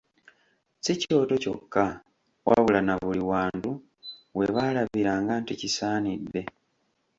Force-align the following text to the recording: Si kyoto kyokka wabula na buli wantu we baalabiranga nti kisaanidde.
Si 0.83 0.93
kyoto 1.01 1.35
kyokka 1.43 1.85
wabula 2.47 2.79
na 2.87 2.93
buli 3.03 3.21
wantu 3.31 3.69
we 4.37 4.45
baalabiranga 4.55 5.33
nti 5.41 5.53
kisaanidde. 5.59 6.41